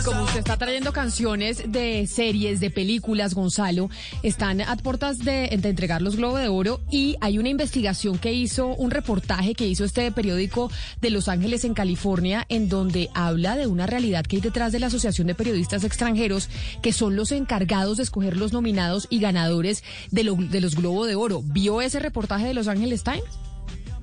[0.00, 3.88] Y como usted está trayendo canciones de series, de películas, Gonzalo,
[4.22, 8.32] están a puertas de, de entregar los Globo de Oro y hay una investigación que
[8.32, 13.56] hizo, un reportaje que hizo este periódico de Los Ángeles en California, en donde habla
[13.56, 16.48] de una realidad que hay detrás de la Asociación de Periodistas Extranjeros,
[16.82, 21.06] que son los encargados de escoger los nominados y ganadores de, lo- de los Globo
[21.06, 21.42] de Oro.
[21.44, 23.24] ¿Vio ese reportaje de Los Ángeles Times?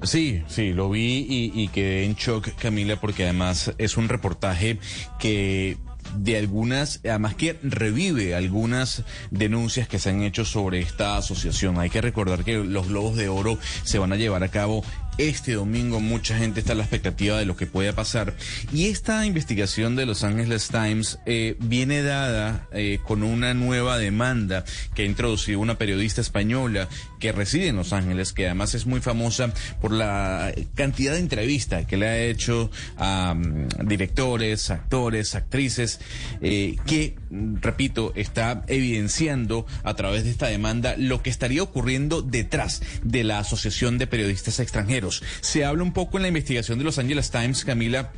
[0.05, 4.79] Sí, sí, lo vi y, y quedé en shock, Camila, porque además es un reportaje
[5.19, 5.77] que
[6.17, 11.79] de algunas, además que revive algunas denuncias que se han hecho sobre esta asociación.
[11.79, 14.84] Hay que recordar que los Globos de Oro se van a llevar a cabo
[15.17, 15.99] este domingo.
[15.99, 18.35] Mucha gente está a la expectativa de lo que pueda pasar.
[18.73, 24.65] Y esta investigación de Los Angeles Times eh, viene dada eh, con una nueva demanda
[24.93, 26.87] que ha introducido una periodista española
[27.26, 31.87] que reside en Los Ángeles, que además es muy famosa por la cantidad de entrevistas
[31.87, 35.99] que le ha hecho a mm, directores, actores, actrices,
[36.41, 42.21] eh, que, mm, repito, está evidenciando a través de esta demanda lo que estaría ocurriendo
[42.21, 45.23] detrás de la Asociación de Periodistas Extranjeros.
[45.41, 48.12] Se habla un poco en la investigación de Los Angeles Times, Camila,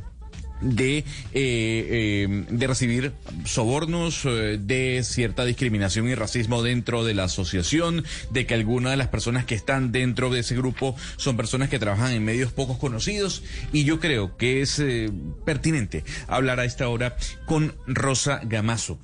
[0.60, 3.12] de, eh, eh, de recibir
[3.44, 8.96] sobornos, eh, de cierta discriminación y racismo dentro de la asociación, de que algunas de
[8.96, 12.78] las personas que están dentro de ese grupo son personas que trabajan en medios pocos
[12.78, 13.42] conocidos.
[13.72, 15.10] Y yo creo que es eh,
[15.44, 18.98] pertinente hablar a esta hora con Rosa Gamazo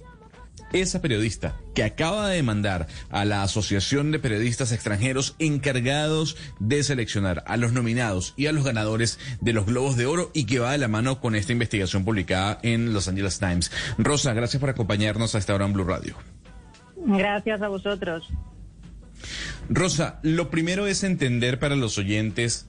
[0.75, 7.45] esa periodista que acaba de demandar a la Asociación de Periodistas Extranjeros encargados de seleccionar
[7.47, 10.73] a los nominados y a los ganadores de los Globos de Oro y que va
[10.73, 13.71] de la mano con esta investigación publicada en Los Angeles Times.
[13.99, 16.17] Rosa, gracias por acompañarnos a esta hora en Blue Radio.
[16.97, 18.29] Gracias a vosotros.
[19.69, 22.69] Rosa, lo primero es entender para los oyentes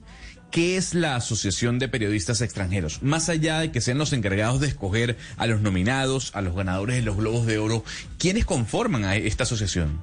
[0.55, 3.03] qué es la Asociación de Periodistas Extranjeros.
[3.03, 6.95] Más allá de que sean los encargados de escoger a los nominados, a los ganadores
[6.95, 7.83] de los Globos de Oro,
[8.17, 9.99] ¿quiénes conforman a esta asociación?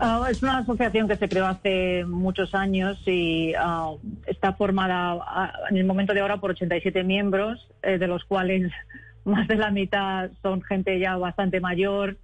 [0.00, 3.90] Ah, es una asociación que se creó hace muchos años y ah,
[4.24, 8.72] está formada ah, en el momento de ahora por 87 miembros, eh, de los cuales
[9.26, 12.16] más de la mitad son gente ya bastante mayor.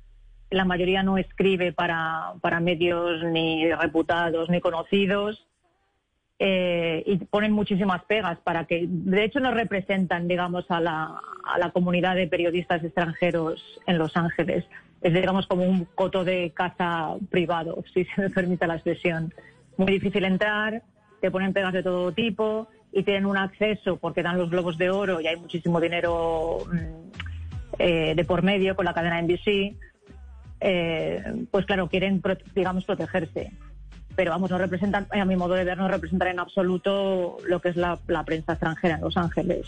[0.49, 5.47] La mayoría no escribe para, para medios ni reputados ni conocidos.
[6.39, 11.59] Eh, y ponen muchísimas pegas para que, de hecho, no representan, digamos, a la, a
[11.59, 14.65] la comunidad de periodistas extranjeros en Los Ángeles.
[15.01, 19.33] Es, digamos, como un coto de casa privado, si se me permite la expresión.
[19.77, 20.83] Muy difícil entrar,
[21.21, 24.91] te ponen pegas de todo tipo y tienen un acceso porque dan los globos de
[24.91, 29.77] oro y hay muchísimo dinero mm, eh, de por medio con la cadena NBC.
[30.61, 32.23] Eh, pues claro, quieren,
[32.55, 33.53] digamos, protegerse
[34.17, 37.71] pero vamos, no representan, a mi modo de ver, no representan en absoluto lo que
[37.71, 39.67] es la, la prensa extranjera en Los Ángeles.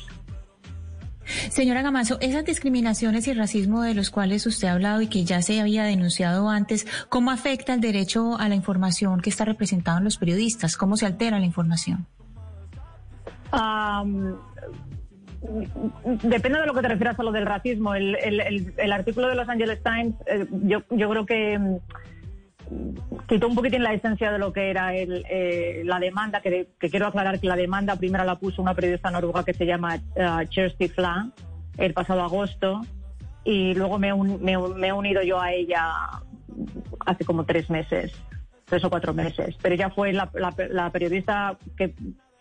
[1.51, 5.43] Señora Gamazo, esas discriminaciones y racismo de los cuales usted ha hablado y que ya
[5.43, 10.05] se había denunciado antes, ¿cómo afecta el derecho a la información que está representado en
[10.05, 10.77] los periodistas?
[10.77, 12.07] ¿Cómo se altera la información?
[16.23, 17.95] Depende de lo que te refieras a lo del racismo.
[17.95, 21.77] El, el- el- el artículo de Los Angeles Times, eh, yo, yo creo que mm,
[23.28, 27.06] quitó un poquitín la esencia de lo que era el, eh, la demanda, que, quiero
[27.06, 30.88] aclarar que la demanda primero la puso una periodista noruega que se llama eh, Kirsty
[30.88, 31.28] Fla
[31.78, 32.81] el pasado agosto
[33.44, 34.53] y luego me, un- me,
[34.88, 35.93] he unido yo a ella
[37.06, 38.12] hace como tres meses,
[38.65, 39.56] tres o cuatro meses.
[39.62, 41.94] Pero ella fue la, la- la periodista que,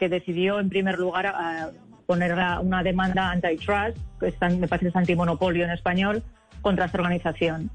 [0.09, 1.69] decidió en primer lugar a
[2.05, 6.23] poner una demanda antitrust, que está- me parece es antimonopolio en español,
[6.61, 7.69] contra esta organización.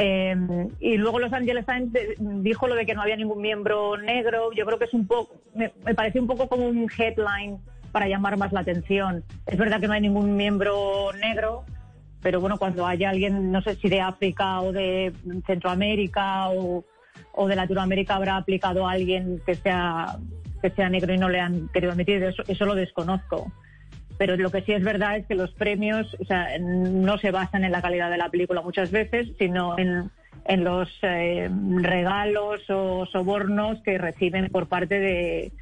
[0.00, 0.36] Eh,
[0.78, 4.52] y luego Los Angeles Times dijo lo de que no había ningún miembro negro.
[4.52, 7.58] Yo creo que es un poco, me, me pareció un poco como un headline
[7.90, 9.24] para llamar más la atención.
[9.46, 11.64] Es verdad que no hay ningún miembro negro,
[12.22, 15.12] pero bueno, cuando haya alguien, no sé si de África o de
[15.46, 16.84] Centroamérica o,
[17.32, 20.16] o de Latinoamérica habrá aplicado a alguien que sea
[20.60, 23.52] que sea negro y no le han querido admitir, eso, eso lo desconozco.
[24.18, 27.64] Pero lo que sí es verdad es que los premios o sea, no se basan
[27.64, 30.10] en la calidad de la película muchas veces, sino en,
[30.64, 31.48] los eh,
[31.80, 35.52] regalos o sobornos que reciben por parte de,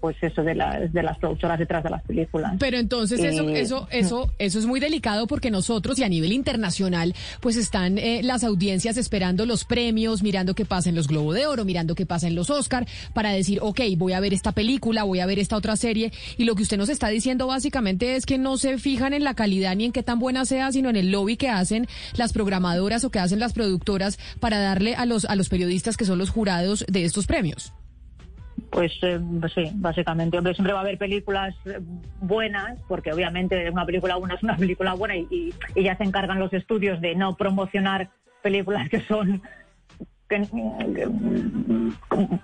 [0.00, 2.54] pues eso de las de las productoras detrás de las películas.
[2.58, 6.32] Pero entonces eso Eh, eso eso eso es muy delicado porque nosotros y a nivel
[6.32, 11.32] internacional pues están eh, las audiencias esperando los premios, mirando qué pasa en los Globo
[11.32, 14.52] de Oro, mirando qué pasa en los Oscar para decir, ok, voy a ver esta
[14.52, 18.16] película, voy a ver esta otra serie y lo que usted nos está diciendo básicamente
[18.16, 20.88] es que no se fijan en la calidad ni en qué tan buena sea, sino
[20.90, 21.86] en el lobby que hacen
[22.16, 26.04] las programadoras o que hacen las productoras para darle a los a los periodistas que
[26.04, 27.72] son los jurados de estos premios.
[28.70, 30.38] Pues eh, pues sí, básicamente.
[30.38, 31.80] Hombre, siempre va a haber películas eh,
[32.20, 36.04] buenas, porque obviamente una película buena es una película buena y, y- y ya se
[36.04, 38.08] encargan los estudios de no promocionar
[38.42, 39.42] películas que son
[40.28, 41.90] que, mm,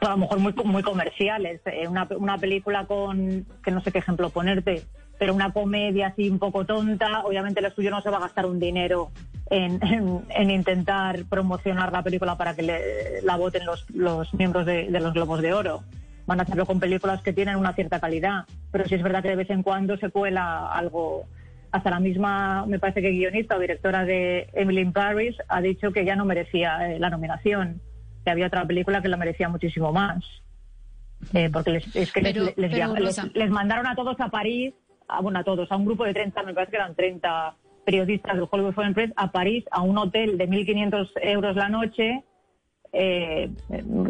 [0.00, 1.60] a lo mejor muy, muy comerciales.
[1.66, 4.82] Eh, Una, una película con, que no sé qué ejemplo ponerte,
[5.18, 8.46] pero una comedia así un poco tonta, obviamente el estudio no se va a gastar
[8.46, 9.10] un dinero
[9.50, 14.66] en, en- en intentar promocionar la película para que le- la voten los, los miembros
[14.66, 15.82] de los Globos de Oro.
[16.26, 19.28] Van a hacerlo con películas que tienen una cierta calidad, pero sí es verdad que
[19.28, 21.24] de vez en cuando se cuela algo.
[21.72, 25.92] Hasta la misma, me parece que guionista o directora de Emily in Paris ha dicho
[25.92, 27.80] que ya no merecía eh, la nominación,
[28.24, 30.24] que había otra película que la merecía muchísimo más.
[31.34, 34.74] Eh, porque les, es que les- Pero- les, pero, les mandaron a todos a París,
[35.08, 38.34] a, bueno, a todos, a un grupo de 30, me parece que eran 30 periodistas
[38.36, 42.24] del Hollywood Foreign Press, a París, a un hotel de 1.500 euros la noche.
[42.92, 43.50] Eh,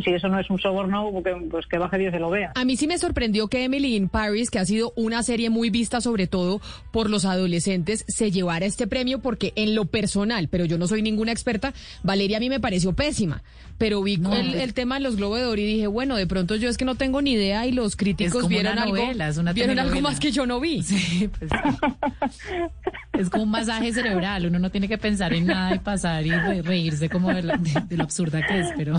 [0.04, 2.52] si eso no es un soborno, que, pues que baje Dios se lo vea.
[2.54, 5.70] A mí sí me sorprendió que Emily in Paris, que ha sido una serie muy
[5.70, 6.60] vista sobre todo
[6.92, 11.02] por los adolescentes, se llevara este premio porque en lo personal, pero yo no soy
[11.02, 13.42] ninguna experta, Valeria a mí me pareció pésima,
[13.78, 16.56] pero vi el, el tema de los Globos de Oro y dije, bueno, de pronto
[16.56, 19.38] yo es que no tengo ni idea y los críticos vieron una algo, novela, es
[19.38, 20.82] una vieron algo más que yo no vi.
[20.82, 22.54] Sí, pues sí.
[23.18, 26.30] Es como un masaje cerebral, uno no tiene que pensar en nada y pasar y
[26.30, 28.96] re- reírse como de, la- de- de lo absurda que es, pero...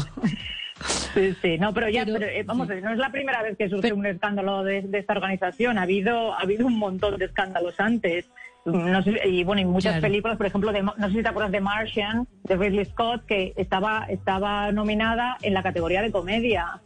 [1.13, 3.67] Sí, sí, no, pero ya, Pero- pero, eh, vamos, no es la primera vez que
[3.69, 5.77] surge un escándalo de, de esta organización.
[5.79, 8.29] Ha habido, ha habido un montón de escándalos antes.
[8.65, 10.01] No sé, y bueno, y muchas Claro.
[10.01, 13.53] películas, por ejemplo, de, no sé si te acuerdas de Martian, de Ridley Scott, que
[13.55, 16.81] estaba, estaba nominada en la categoría de comedia.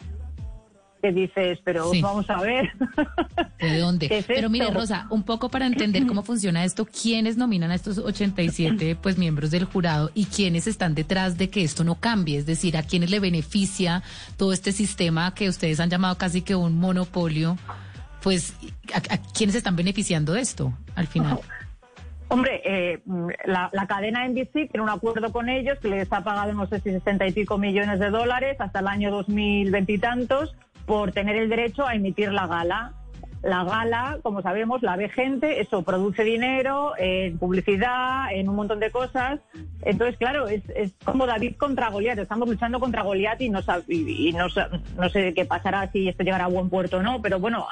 [1.01, 2.01] Que dices, pero Sí.
[2.01, 2.71] vamos a ver.
[3.59, 4.07] ¿De dónde?
[4.07, 4.69] ¿Qué es Pero mire?
[4.69, 9.49] Rosa, un poco para entender cómo funciona esto, ¿quiénes nominan a estos 87 pues, miembros
[9.51, 12.37] del jurado y quiénes están detrás de que esto no cambie?
[12.37, 14.03] Es decir, ¿a quiénes le beneficia
[14.37, 17.57] todo este sistema que ustedes han llamado casi que un monopolio?
[18.21, 18.53] Pues,
[18.93, 21.39] ¿a, a quiénes están beneficiando de esto al final?
[22.27, 23.01] Hombre, eh,
[23.45, 26.79] la, la cadena NBC tiene un acuerdo con ellos que les ha pagado no sé
[26.79, 30.55] si 60 y pico millones de dólares hasta el año 2020 y tantos
[30.91, 32.91] por tener el derecho a emitir la gala.
[33.43, 38.81] La gala, como sabemos, la ve gente, eso produce dinero en publicidad, en un montón
[38.81, 39.39] de cosas.
[39.83, 42.19] Entonces, claro, es, es como David contra Goliat.
[42.19, 44.47] Estamos luchando contra Goliat y, no, y, y no,
[44.97, 47.21] no sé qué pasará si esto llegará a buen puerto o no.
[47.21, 47.65] Pero bueno,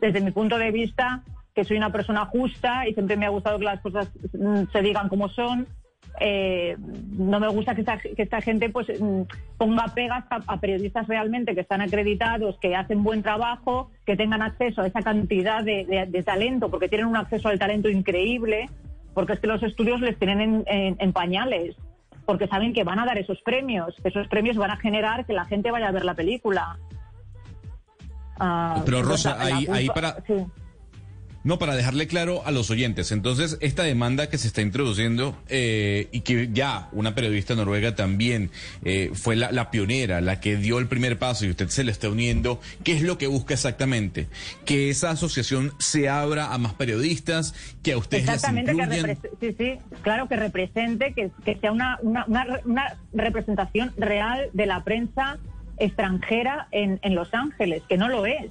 [0.00, 1.22] desde mi punto de vista,
[1.54, 4.82] que soy una persona justa y siempre me ha gustado que las cosas mm, se
[4.82, 5.68] digan como son.
[6.20, 6.76] Eh,
[7.18, 9.22] no me gusta que esta, que esta gente pues mm,
[9.58, 14.42] ponga pegas a, a periodistas realmente que están acreditados, que hacen buen trabajo, que tengan
[14.42, 18.68] acceso a esa cantidad de, de- de talento, porque tienen un acceso al talento increíble,
[19.12, 21.76] porque es que los estudios les tienen en, en- en pañales,
[22.26, 25.32] porque saben que van a dar esos premios, que esos premios van a generar que
[25.32, 26.78] la gente vaya a ver la película.
[28.38, 30.34] Ah, Pero, Rosa, ahí- ahí para- sí.
[31.44, 33.12] No, para dejarle claro a los oyentes.
[33.12, 38.50] Entonces, esta demanda que se está introduciendo eh, y que ya una periodista noruega también
[38.82, 41.92] eh, fue la, la pionera, la que dio el primer paso y usted se le
[41.92, 44.26] está uniendo, ¿qué es lo que busca exactamente?
[44.64, 49.06] Que esa asociación se abra a más periodistas, que a ustedes las Exactamente, que incluyan.
[49.06, 53.92] repre- sí, sí, claro, que represente, que, que sea una, una, una, re- una representación
[53.98, 55.38] real de la prensa
[55.76, 58.46] extranjera en, en Los Ángeles, que no lo es,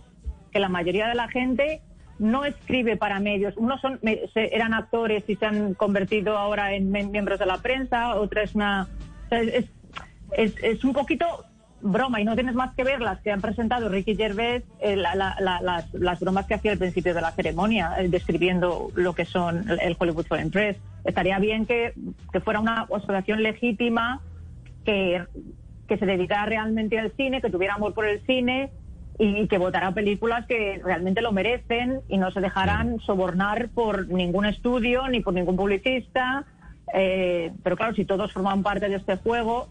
[0.51, 1.81] que la mayoría de la gente
[2.19, 3.99] no escribe para medios, unos son,
[4.35, 8.87] eran actores y se han convertido ahora en miembros de la prensa, otra es una...
[9.31, 9.65] es,
[10.37, 11.25] es, un poquito
[11.81, 15.15] broma y no tienes más que ver las que han presentado Ricky Gervais, eh, la-
[15.15, 19.13] la- la- las, las bromas que hacía al principio de la ceremonia, eh, describiendo lo
[19.13, 20.77] que son el Hollywood Foreign Press.
[21.03, 21.93] Estaría bien que,
[22.31, 24.21] que fuera una asociación legítima
[24.85, 25.23] que,
[25.87, 28.71] que se dedicara realmente al cine, que tuviera amor por el cine
[29.19, 34.45] y que votara películas que realmente lo merecen y no se dejaran sobornar por ningún
[34.45, 36.45] estudio ni por ningún publicista.
[36.93, 39.69] Eh, pero claro, si todos forman parte de este juego,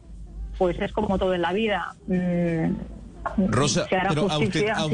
[0.58, 1.94] pues es como todo en la vida.
[2.06, 4.86] Mm, Rosa, se hará pero a usted- a-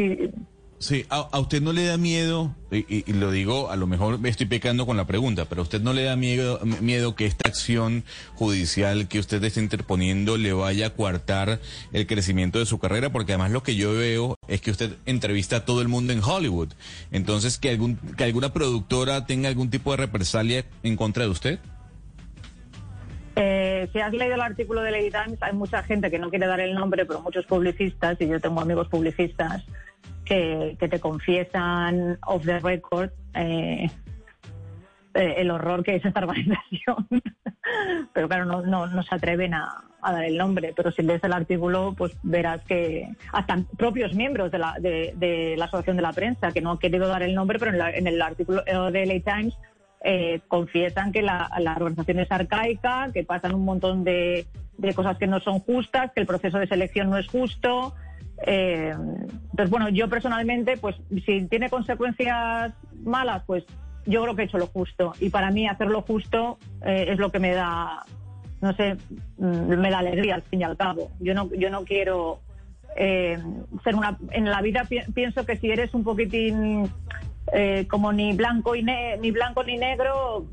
[0.80, 4.28] Sí, a, a usted no le da miedo, y, lo digo, a lo mejor me
[4.28, 7.48] estoy pecando con la pregunta, pero a usted no le da miedo, miedo que esta
[7.48, 8.04] acción
[8.34, 11.58] judicial que usted está interponiendo le vaya a coartar
[11.92, 15.56] el crecimiento de su carrera, porque además lo que yo veo es que usted entrevista
[15.56, 16.68] a todo el mundo en Hollywood.
[17.10, 21.58] Entonces, que algún, que alguna productora tenga algún tipo de represalia en contra de usted.
[23.34, 26.46] Eh, si has leído el artículo de Lady Times, hay mucha gente que no quiere
[26.46, 29.64] dar el nombre, pero muchos publicistas, y yo tengo amigos publicistas,
[30.28, 33.90] que, te confiesan off the record eh,
[35.14, 37.06] eh, el horror que es esta organización.
[38.12, 39.68] pero claro, no, no, no se atreven a,
[40.02, 40.72] a dar el nombre.
[40.76, 45.54] Pero si lees el artículo, pues verás que hasta propios miembros de la, de, de
[45.56, 47.90] la Asociación de la Prensa, que no han querido dar el nombre, pero en, la-
[47.90, 49.58] en el artículo de LA Times
[50.04, 55.18] eh, confiesan que la, la organización es arcaica, que pasan un montón de, de cosas
[55.18, 57.94] que no son justas, que el proceso de selección no es justo.
[58.46, 58.94] Eh,
[59.50, 62.72] entonces, bueno, yo personalmente, pues si tiene consecuencias
[63.04, 63.64] malas, pues
[64.06, 65.12] yo creo que he hecho lo justo.
[65.20, 68.04] Y para mí hacer lo justo eh, es lo que me da,
[68.60, 68.96] no sé,
[69.38, 71.10] mm, me da alegría al fin y al cabo.
[71.20, 72.40] Yo no, yo no quiero
[72.96, 73.38] eh,
[73.84, 74.16] ser una...
[74.30, 76.88] En la vida pi- pienso que si eres un poquitín
[77.52, 80.46] eh, como ni blanco y ne- ni blanco ni negro,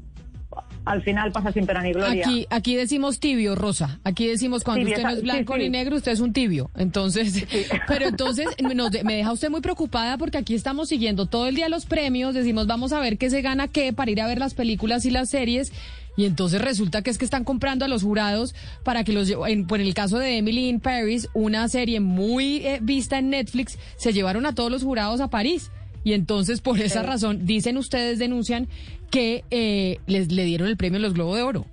[0.86, 2.26] al final pasa sin pena ni gloria.
[2.26, 4.00] Aquí, aquí decimos tibio, Rosa.
[4.04, 5.60] Aquí decimos cuando usted no es blanco sí.
[5.60, 6.70] ni negro, usted es un tibio.
[6.76, 7.46] Entonces,
[7.88, 11.56] pero entonces nos de- me deja usted muy preocupada porque aquí estamos siguiendo todo el
[11.56, 14.38] día los premios, decimos vamos a ver qué se gana qué para ir a ver
[14.38, 15.72] las películas y las series.
[16.18, 19.68] Y entonces resulta que es que están comprando a los jurados para que los en,
[19.68, 24.14] por el caso de Emily in Paris, una serie muy eh, vista en Netflix, se
[24.14, 25.72] llevaron a todos los jurados a París.
[26.06, 27.06] Y entonces, por esa Sí.
[27.08, 28.70] razón, dicen ustedes, denuncian
[29.12, 31.66] que eh, les le dieron el premio los Globo de Oro.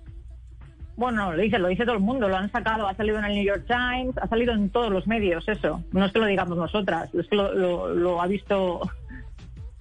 [0.97, 3.35] Bueno, lo dice, lo dice todo el mundo, lo han sacado, ha salido en el
[3.35, 5.83] New York Times, ha salido en todos los medios, eso.
[5.93, 8.81] No es que lo digamos nosotras, es que lo, lo- lo ha visto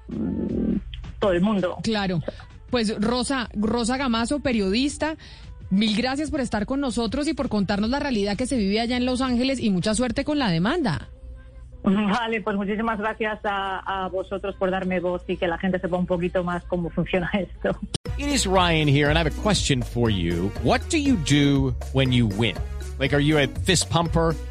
[0.10, 0.75] mm,
[1.20, 1.77] todo el mundo.
[1.84, 2.22] Claro.
[2.70, 5.17] Pues Rosa, Rosa Gamazo, periodista,
[5.70, 8.98] mil gracias por estar con nosotros y por contarnos la realidad que se vive allá
[8.98, 11.10] en Los Ángeles y mucha suerte con la demanda.
[11.83, 15.97] Vale, pues muchísimas gracias a, a vosotros por darme voz y que la gente sepa
[15.97, 17.77] un poquito más cómo funciona esto.
[18.17, 20.51] It is Ryan here, and I have a question for you.
[20.63, 22.55] What do you do when you win?
[23.00, 24.35] Like, are you a fist pumper?